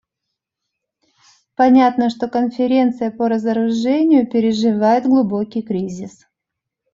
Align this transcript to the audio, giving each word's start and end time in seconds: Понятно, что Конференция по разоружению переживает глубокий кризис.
Понятно, 1.55 2.09
что 2.09 2.27
Конференция 2.27 3.11
по 3.11 3.29
разоружению 3.29 4.25
переживает 4.25 5.03
глубокий 5.05 5.61
кризис. 5.61 6.25